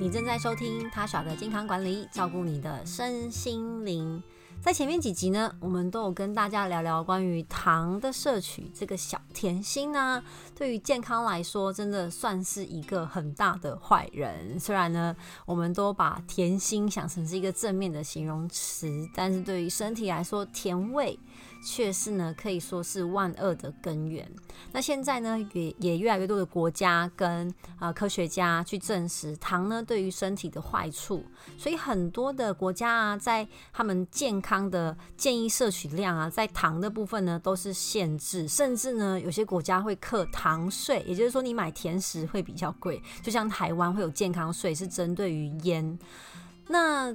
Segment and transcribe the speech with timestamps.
[0.00, 4.22] 你正在收听他小的健康管理，照顾你的身心灵。
[4.58, 10.22] 在前面几集呢，我们都有跟大家聊聊关于糖的摄取，这个小甜心呢、
[10.56, 14.58] 对于健康来说，真的算是一个很大的坏人。
[14.58, 21.18] 虽然呢，我们都把甜心想成是一个正面的形容词，但是对于身体来说，甜味。
[21.62, 24.28] 却是呢，可以说是万恶的根源。
[24.72, 31.24] 那现在呢，也也越来越多的国家跟啊、科学家去证实糖呢对于身体的坏处，
[31.56, 45.98] 所以很多的国家啊，在他们健康的建议摄取量啊，在糖的部分呢都是限制，甚至呢有些国家会课糖税，也就是说你买甜食会比较贵，就像台湾会有健康税，是针对于烟。
[46.68, 47.14] 那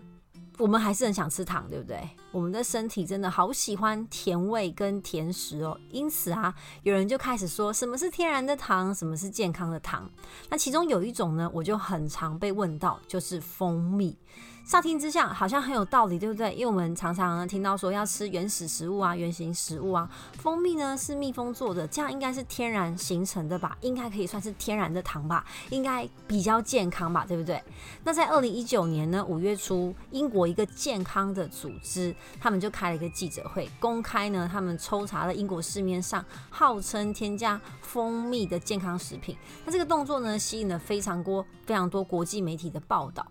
[0.57, 2.09] 我们还是很想吃糖，对不对？
[2.31, 10.09] 我们的身体真的好喜欢甜味跟甜食哦，因此啊，有人就开始说什么是天然的糖，什么是健康的糖。
[10.49, 14.17] 那其中有一种呢，我就很常被问到，就是蜂蜜。
[14.65, 16.51] 乍听之下好像很有道理，对不对？
[16.53, 23.77] 因为我们常常听到说要吃原始食物啊、原型食物啊，蜂蜜呢是蜜蜂做的，这样应该是天然形成的吧？
[23.81, 25.45] 应该可以算是天然的糖吧？
[25.69, 27.23] 应该比较健康吧？
[27.27, 27.63] 对不对？
[28.03, 39.37] 那在二零一九年呢五月初，英国一个健康的组织，他们就开了一个记者会，公开呢他们抽查了英国市面上号称添加蜂蜜的健康食品。
[39.63, 43.23] 那这个动作呢，吸引了非常多非常多国际媒体的报道，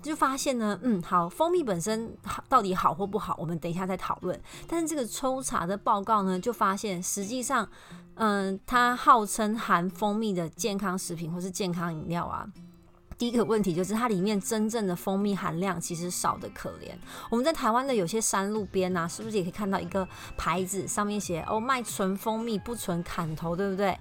[0.00, 0.75] 就发现呢。
[0.82, 2.16] 嗯，好，蜂蜜本身
[2.48, 4.40] 到底好或不好，我们等一下再讨论。
[4.66, 7.68] 但是这个抽查的报告呢，就发现实际上，
[8.14, 12.46] 嗯，它号称含蜂蜜的健康食品或是健康饮料啊，
[13.18, 16.90] 第一个问题就是它里面真正的蜂蜜含量其实少得可怜。
[17.30, 23.98] 我们在台湾的有些山路边啊，是不是也可以看到一个牌子，上面写哦，卖纯蜂蜜不纯砍头，对不对？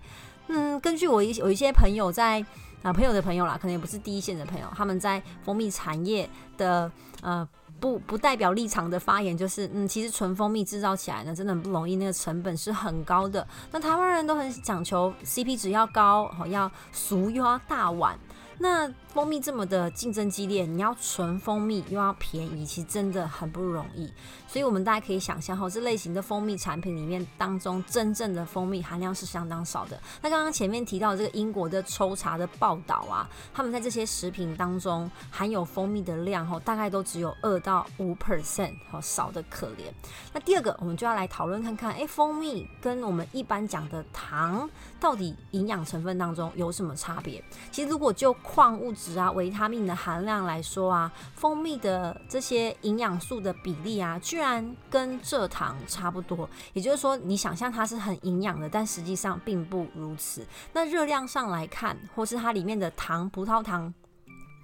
[0.47, 2.45] 嗯，根据我一有一些朋友在。
[2.85, 6.91] 啊，朋友的朋友啦，可能也不是第一线的朋友，他们在蜂蜜产业的
[7.23, 7.47] 呃
[7.79, 13.45] 不不代表立场的发言，就是嗯，其实纯蜂蜜制造起来呢，真的很不容易，那个成本是很高的。
[13.71, 18.19] 那台湾人都很讲求 CP 值要高，好要俗又要大碗。
[18.57, 24.11] 那蜂蜜这么的竞争激烈，你要纯蜂蜜又要便宜，其实真的很不容易。
[24.47, 29.99] 所以，我们大家可以想象哈，这类型的蜂蜜产品里面当中，真正的蜂蜜含量是相当少的。
[30.21, 39.91] 那刚刚前面提到这个英国的抽查的报道啊，他们在这些食品当中含有蜂蜜的量哈，大概都只有二到五 percent，好少的可怜。
[40.33, 47.43] 那第二个，我们就要来讨论看看，哎，蜂蜜跟我们一般讲的糖到底营养成分当中有什么差别？
[47.71, 60.45] 其实，如果就矿物质啊、维他命的含量来说啊，蜂蜜的这些营养素的比例啊，居然跟蔗糖差不多，也就是说，你想象它是很营养的，但实际上并不如此。
[60.71, 63.93] 那热量上来看，或是它里面的糖、葡萄糖、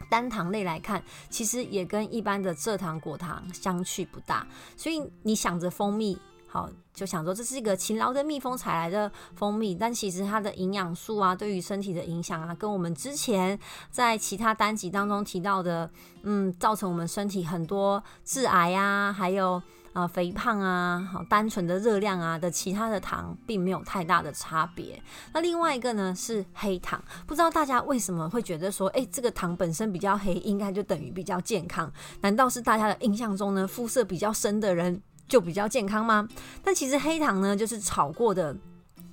[0.09, 4.47] 单糖类来看，其实也跟一般的蔗糖、果糖相去不大。
[4.77, 6.17] 所以你想着蜂蜜。
[6.53, 13.57] 好，就想说这是一个勤劳的蜜蜂采来的蜂蜜，但其实它的营养素啊，对于身体的影响啊，跟我们之前
[13.89, 15.89] 在其他单集当中提到的，
[16.23, 19.61] 嗯，造成我们身体很多致癌啊，还有
[19.93, 25.01] 啊、肥胖啊，好单纯的热量啊的其他的糖，并没有太大的差别。
[25.33, 31.89] 那另外一个呢是黑糖，不知道大家为什么会觉得说，哎，这个糖本身比较黑，应该就等于比较健康？
[32.19, 35.01] 难道是大家的印象中呢，肤色比较深的人
[35.31, 36.27] 就比较健康吗？
[36.61, 38.53] 但其实黑糖呢，就是炒过的。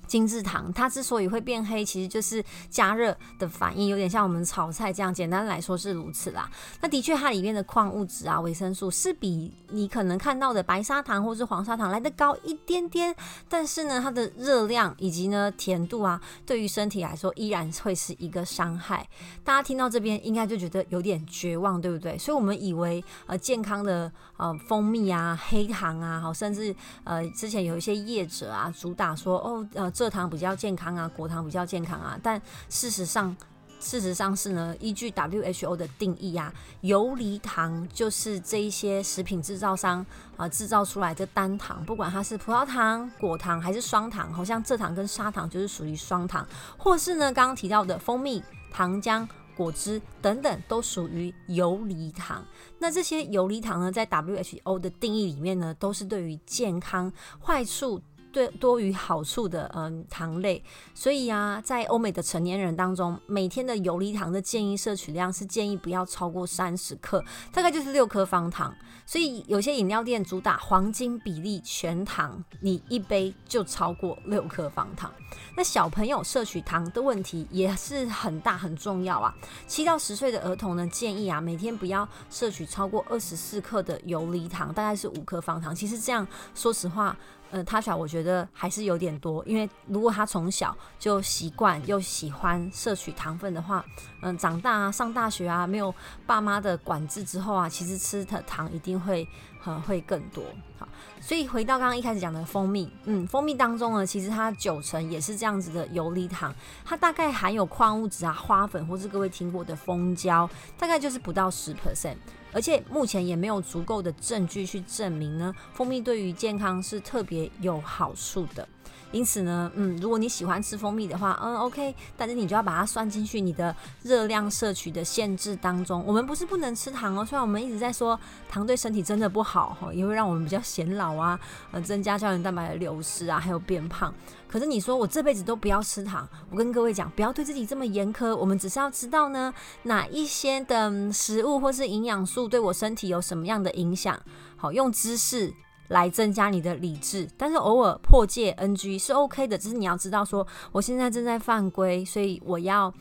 [0.09, 5.13] 精制糖，它之所以会变黑，其实就是加热的反应，有点像我们炒菜这样。
[5.13, 6.49] 简单来说是如此啦。
[6.81, 13.15] 那的确，它里面的矿物质啊、维生素是比你可能看到的白砂糖或是黄砂糖来得高一点点。
[13.47, 19.07] 但是呢，它的热量以及呢甜度啊，对于身体来说依然会是一个伤害。
[19.43, 22.17] 大家听到这边应该就觉得有点绝望，对不对？
[22.17, 29.91] 所以我们以为呃健康的呃蜂蜜啊、黑糖啊，好，甚至呃之前有一些业者啊主打说哦呃。
[29.99, 33.35] 蔗糖比较健康啊，果糖比较健康啊，但事实上，
[33.81, 40.05] 事实上是呢，依据 WHO 的定义啊，游离糖就是这一些食品制造商
[40.37, 46.47] 啊制造出来的单糖，不管它是葡萄糖、果糖还是双糖，好像蔗糖跟砂糖就是属于双糖，
[46.77, 48.41] 或是呢刚刚提到的蜂蜜、
[48.71, 52.41] 糖浆、果汁等等都属于游离糖。
[52.77, 57.11] 那这些游离糖呢，在 WHO 的定义里面呢，都是对于健康
[57.43, 58.01] 坏处。
[58.31, 68.73] 对多于好处的嗯糖类，所以啊，在欧美的成年人当中，每天的游离糖的建议摄取量是建议不要超过三十克，大概就是六颗方糖。
[69.05, 75.11] 所以有些饮料店主打黄金比例全糖，你一杯就超过六颗方糖。
[75.57, 79.33] 那小朋友摄取糖的问题也是很大很重要啊。
[79.65, 85.73] 七到十岁的儿童呢，建议啊每天不要摄取超过二十四克的游离糖，大概是五颗方糖。
[85.73, 87.17] 其实这样说实话。
[87.51, 93.83] 呃他小我觉得还是有点多，因为如果他从小就习惯又喜欢摄取糖分的话，
[94.21, 95.93] 嗯，长大啊，上大学啊，没有
[96.25, 99.27] 爸妈的管制之后啊，其实吃的糖一定会
[99.63, 100.43] 呃会更多。
[100.77, 100.87] 好，
[101.19, 106.53] 所以回到刚刚一开始讲的蜂蜜，嗯，蜂蜜当中呢，其实它九成也是这样子的游离糖，
[106.85, 112.17] 它大概含有矿物质啊、花粉，或是各位听过的蜂胶，大概就是不到十 percent。
[112.51, 118.67] 而且目前也没有足够的证据去证明呢，蜂蜜对于健康是特别有好处的。
[119.11, 126.03] 因此呢，嗯，如果你喜欢吃蜂蜜的话，嗯，OK，但是你就要把它算进去你的热量摄取的限制当中。
[126.05, 131.39] 我们不是不能吃糖哦，虽然我们一直在说糖对身体真的不好哈，也会让我们比较显老啊，
[131.71, 134.13] 呃，增加胶原蛋白的流失啊，还有变胖。
[134.47, 138.35] 可是你说我这辈子都不要吃糖，我跟各位讲，不要对自己这么严苛。
[138.35, 139.53] 我们只是要知道呢，
[139.83, 144.19] 哪一些的食物或是营养素对我身体有什么样的影响，
[144.55, 145.53] 好，用知识。
[145.89, 152.91] 来增加你的理智，但是偶尔破戒 NG 是 OK 的，只是你要知道说，我现在正在犯规，所以我要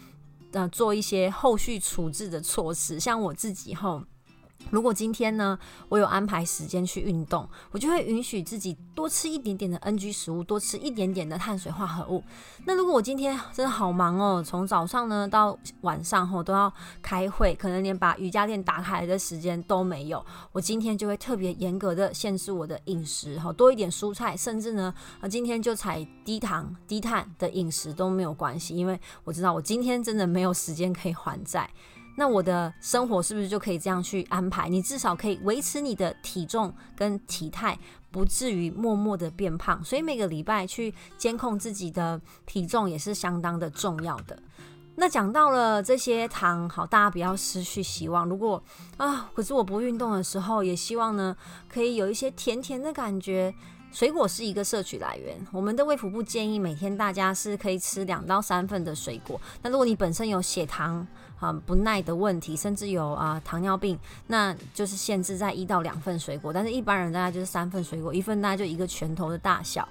[0.53, 4.03] 呃做一些后续处置的措施，像我自己后。
[4.71, 5.59] 如果今天呢，
[5.89, 12.23] 我有安排时间去运动，我就会允许自己多吃一点点的 NG 食物，多吃一点点的碳水化合物。
[12.67, 16.71] 那如果我今天真的好忙哦，从早上呢到晚上后都要
[17.01, 20.23] 开会，可能连把瑜伽垫打开的时间都没有，
[20.53, 31.71] 我今天就会特别严格的限制我的饮食，哈，多一点蔬菜，甚至呢，啊，今天就采低糖、低碳的饮食都没有关系，因为我知道我今天真的没有时间可以还债。
[32.19, 34.69] 那我的生活是不是就可以这样去安排？
[34.69, 37.79] 你至少可以维持你的体重跟体态，
[38.11, 39.83] 不至于默默的变胖。
[39.85, 44.37] 所以每个礼拜去监控自己的体重也是相当的重要的。
[44.97, 48.29] 那讲到了这些糖，好，大家不要失去希望。
[48.29, 48.61] 如果
[48.97, 51.37] 啊，可是我不运动的时候，也希望呢，
[51.69, 53.55] 可以有一些甜甜的感觉。
[53.91, 59.41] 水果是一个摄取来源，我们的卫福部建议每天大家是可以吃两到三份的水果。
[59.63, 61.07] 那如果你本身有血糖
[61.39, 66.53] 啊不耐的问题，甚至有啊糖尿病，那就是限制在一到两份水果。
[66.53, 69.89] 但是一般人大家就是三份水果，一份大家就一个拳头的大小。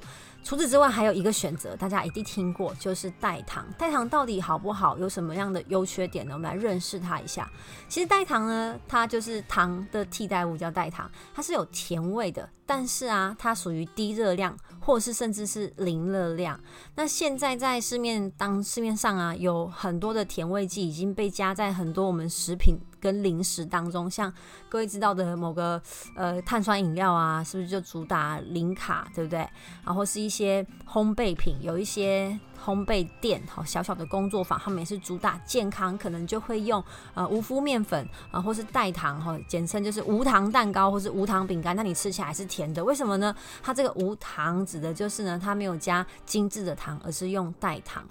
[0.47, 3.65] 除此之外，还有一个选择，大家一定听过，就是代糖。
[3.77, 4.97] 代糖到底好不好？
[4.97, 6.35] 有什么样的优缺点呢？
[6.35, 7.51] 我们来认识它一下。
[7.89, 16.57] 其实代糖呢，它就是糖的替代物，叫代糖，它是有甜味的，但是啊，它属于低热量，或是甚至是零热量。
[16.95, 24.31] 那现在在市面当市面上啊，有很多的甜味剂已经被加在很多我们食品跟零食当中，像
[24.67, 25.81] 各位知道的某个
[26.13, 29.47] 呃碳酸饮料啊，是不是就主打零卡，对不对？
[29.85, 36.83] 然后是一些烘焙品，有一些烘焙店，好小小的工作坊，他们也是主打健康，可能就会用
[37.13, 43.33] 呃无麸面粉啊、或是代糖哈，简称就是无糖蛋糕或是无糖饼干，那你吃起来是甜的，为什么呢？
[43.63, 48.03] 它这个无糖指的就是呢，它没有加精致的糖，而是用代糖。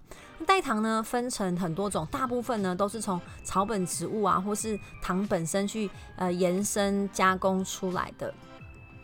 [0.47, 8.33] 代糖呢，分成很多种，大部分呢都是从草本植物啊，或是糖本身去呃延伸加工出来的。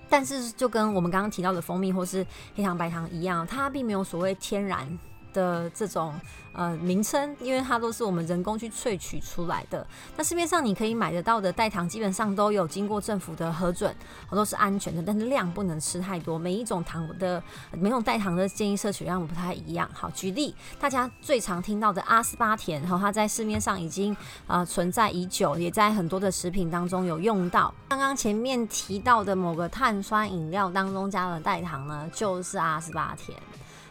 [0.09, 2.25] 但是就跟我们刚刚提到的蜂蜜或是
[2.55, 4.87] 黑糖白糖一样，它并没有所谓天然
[5.33, 6.15] 的这种
[6.53, 9.87] 呃名称，因为它都是我们人工去萃取出来的。
[10.17, 13.95] 那市面上你可以买得到的代糖，基本上都有经过政府的核准，
[14.31, 16.39] 都是安全的，但是量不能吃太多。
[16.39, 19.89] 每一种糖的每种代糖的建议摄取量不太一样。
[19.93, 27.73] 好，举例，大家最常听到的阿斯巴甜，哈，它在市面上已经呃存在已久，也在很多的食品当中有用到。
[27.89, 33.39] 刚刚前面提到的某个碳酸饮料当中加了代糖呢，就是阿斯巴甜。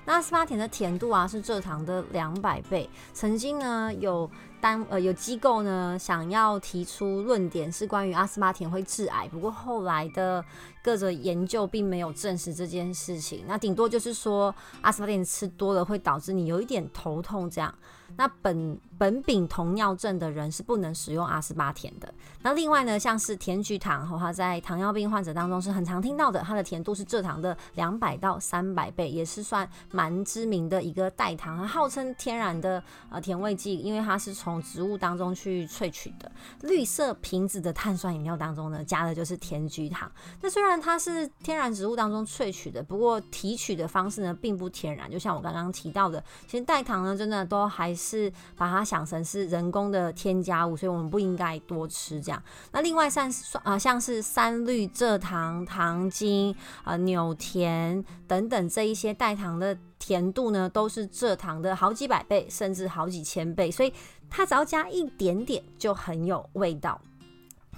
[0.06, 2.90] 那阿斯巴甜的甜度啊是蔗糖的两百倍。
[3.14, 4.30] 曾经呢有
[4.62, 10.44] 单呃有机构呢想要提出论点是关于阿斯巴甜会致癌，不过后来的
[10.84, 13.44] 各种研究并没有证实这件事情。
[13.48, 17.74] 那顶多就是说阿斯巴甜吃多了会导致你有一点头痛这样。
[18.18, 22.14] 那本本丙酮尿症的人是不能使用阿斯巴甜的。
[22.42, 36.32] 那另外呢，像是甜菊糖和，它在糖尿病患者当中是很常听到的，它的甜度是蔗糖的两百到三百倍，也是算蛮知名的一个代糖，它号称天然的呃甜味剂，因为它是从植物当中去萃取的。
[36.62, 40.12] 绿色瓶子的碳酸饮料当中呢，加的就是甜菊糖。
[40.42, 52.42] 那虽然它是天然植物当中萃取的，不过提取的方式呢并不天然，就像我刚刚提到的，其实代糖呢真的都还是把它想成是人工的添加物，所以我们不应该多吃这样。
[52.72, 53.32] 那另外像
[53.62, 63.94] 啊像是三氯蔗糖、糖精啊、纽甜等等这一些代糖的甜度呢，都是蔗糖的好几百倍，甚至好几千倍，所以
[64.32, 67.00] 它只要加一点点就很有味道。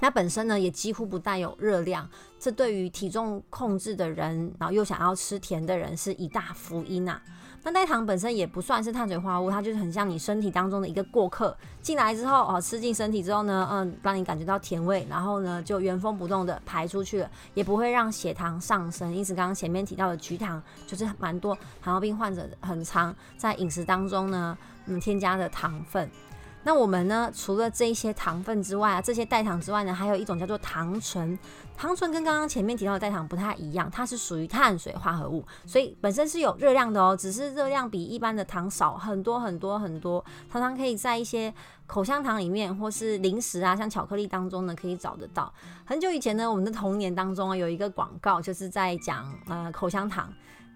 [0.03, 2.05] 那本身呢也几乎不带有热量，
[2.37, 7.21] 这对于体重控制的人，然后又想要吃甜的人是一大福音啊。
[7.63, 19.15] 那代糖本身也不算是碳水化合物，它就是很像你身体当中的一个过客，进来之后哦，吃进身体之后呢，嗯，让你感觉到甜味，然后呢就原封不动的排出去了，也不会让血糖上升。
[19.15, 24.57] 因此，刚刚前面提到的菊糖，就是蛮多糖尿病患者很常在饮食当中呢，
[24.87, 26.09] 嗯，添加的糖分。
[26.65, 31.37] 那我们呢，除了这一些糖分之外啊，这些代糖之外呢，还有一种叫做糖醇。
[31.75, 40.23] 糖醇跟刚刚前面提到的代糖不太一样，它是属于碳水化合物，所以本身是有热量的哦，只是热量比一般的糖少很多很多很多。
[40.51, 41.53] 常常可以在一些
[41.87, 45.51] 口香糖里面，或是零食啊，像巧克力当中呢，可以找得到。
[45.83, 50.31] 很久以前呢，我们的童年当中啊有一个广告，就是在讲呃口香糖。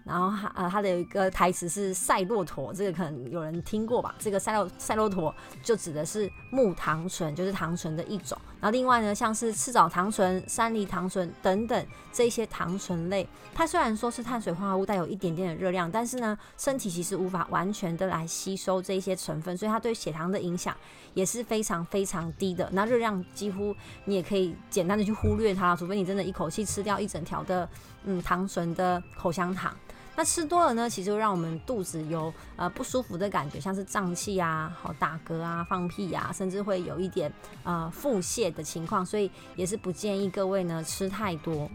[0.08, 4.14] 然后它呃，它的有一个台词是赛骆驼，这个可能有人听过吧？
[4.18, 8.38] 这个赛骆赛骆驼就指的是木糖醇，就是糖醇的一种。
[8.60, 20.74] 然后另外呢，像是赤藻糖醇、山梨糖醇等等这些糖醇类，它虽然说是碳水化合物，带有一点点的热量，但是呢，身体其实无法完全的来吸收这些成分，所以它对血糖的影响
[21.14, 22.68] 也是非常非常低的。
[22.72, 23.74] 那热量几乎
[24.06, 27.68] 你也可以简单的去忽略它，除非你真的一口气吃掉一整条的
[28.04, 29.72] 嗯糖醇的口香糖。
[30.18, 37.32] 那吃多了呢，其实会让我们肚子有呃不舒服的感觉，像是胀气啊、好打嗝啊、放屁啊，甚至会有一点
[37.62, 41.70] 呃腹泻的情况，所以也是不建议各位呢吃太多。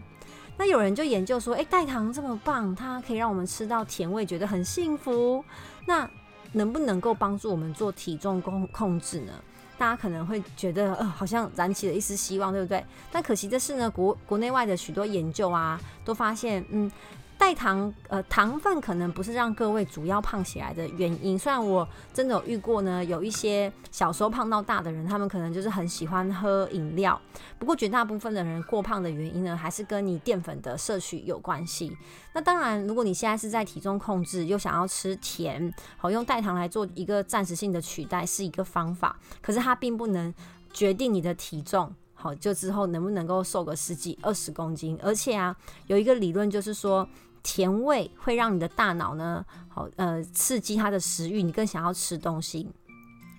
[0.58, 5.42] 那有人就研究说，诶，代糖这么棒，它可以让我们吃到甜味，觉得很幸福。
[5.86, 6.06] 那
[6.52, 9.32] 能不能够帮助我们做体重控控制呢？
[9.78, 12.84] 大家可能会觉得，呃，好像燃起了一丝希望，对不对？
[13.10, 16.92] 但可惜的是呢，国国内外的许多研究啊，都发现，嗯。
[17.36, 21.38] 代糖，呃，糖分可能不是让各位主要胖起来的原因。
[21.38, 27.20] 虽然我真的有遇过呢，有一些小时候胖到大的人，他们可能就是很喜欢喝饮料。
[27.58, 31.96] 不过绝大部分的人过胖的原因呢，还是跟你淀粉的摄取有关系。
[32.32, 39.16] 那当然，如果你现在是在体重控制，又想要吃甜，好用代糖来做一个暂时性的取代，是一个方法。
[39.42, 40.32] 可是它并不能
[40.72, 44.98] 决定你的体重，好，就之后能不能够瘦个十几、二十公斤。
[45.02, 45.54] 而且啊，
[45.88, 47.06] 有一个理论就是说。
[47.46, 52.66] 甜味会让你的大脑呢，好呃刺激它的食欲，你更想要吃东西。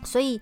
[0.03, 0.39] 所以，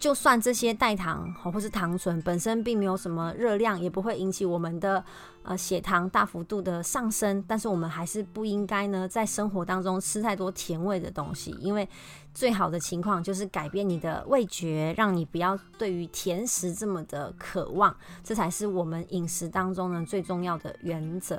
[0.00, 5.04] 就算这些代糖好或是糖醇本身并没有什么热量，也不会引起我们的
[5.44, 7.40] 呃血糖大幅度的上升。
[7.46, 11.88] 但是我们还是不应该呢，在生活当中吃太多甜味的东西，因为。
[12.34, 21.36] 最好的情况就是改变你的味觉，让你不要对于甜食这么的渴望，这才是我们饮食当中呢最重要的原则。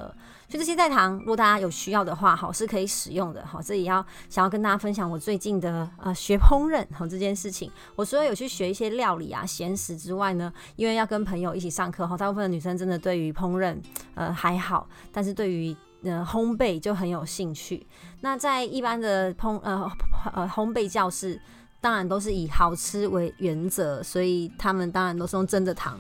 [0.48, 3.46] 所以这些代糖，如果大家有需要的话，好是可以使用的。
[3.46, 7.70] 好，这也要想要跟大家分享我最近的呃学烹饪好这件事情。
[7.96, 13.76] 我除了有去学一些料理啊咸食之外呢，因为要跟朋友一起上课哈，大部分的女生真的对于烹饪
[14.14, 15.76] 呃还好，但是对于
[16.06, 17.86] 呃，烘焙就很有兴趣。
[18.22, 19.92] 那在一般的烹呃
[20.34, 21.42] 呃烘焙教室，
[21.82, 26.00] 当然都是以好吃为原则，所以他们当然都是用真的糖，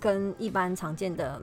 [0.00, 1.40] 跟一般常见的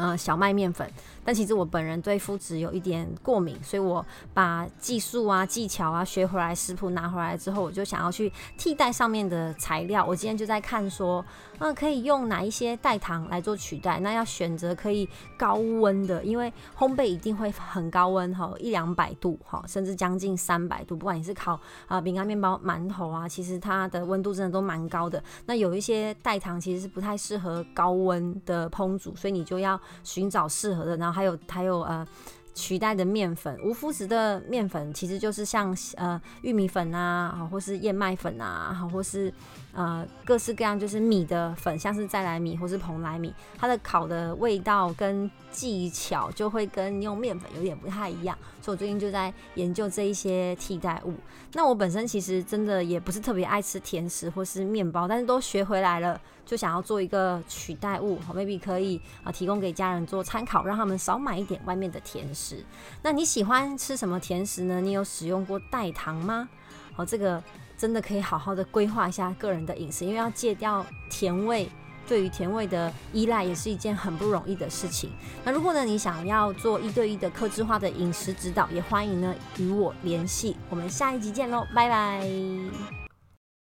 [0.00, 0.90] 呃小麦面粉。
[1.22, 10.04] 但其实我本人对麸质有一点过敏，所以我把技术啊、技巧啊学回来，食谱拿回来之后，我就想要去替代上面的材料。
[10.04, 11.24] 我今天就在看说，
[11.58, 14.00] 那、可以用哪一些代糖来做取代？
[14.00, 20.96] 那要选择可以高温的，因为烘焙一定会很高温哈，一两百度哈，甚至将近三百度。
[20.96, 25.22] 不管你是烤啊饼干、面包、馒头啊，其实它的温度真的都蛮高的。
[25.44, 30.96] 那有一些代糖其实是不太适合高温的烹煮，所以你就要寻找适合的。
[30.96, 32.06] 然后还有还有呃，
[32.54, 39.32] 取代的面粉，无麸质的面粉其实就是像呃玉米粉啊，或是燕麦粉啊，或是
[39.72, 48.36] 呃各式各样就是米的粉，像是再来米或是蓬莱米，它的烤的味道跟技巧就会跟用面粉有点不太一样，
[48.70, 51.14] 我最近就在研究这一些替代物。
[51.52, 62.64] 那我本身其实真的也不是特别爱吃甜食或是面包，但是都学回来了，就想要做一个取代物，maybe 可以啊提供给家人做参考，让他们少买一点外面的甜食。
[63.02, 64.80] 那你喜欢吃什么甜食呢？
[64.80, 66.48] 你有使用过代糖吗？
[66.94, 67.42] 好，这个
[67.76, 71.68] 真的可以好好的规划一下个人的饮食，因为要戒掉甜味，
[72.06, 75.10] 对于甜味的依赖也是一件很不容易的事情。
[75.44, 80.56] 那如果呢，你想要做一对一的克制化的饮食指导，也欢迎呢与我联系。
[80.68, 82.99] 我们下一集见喽，拜拜。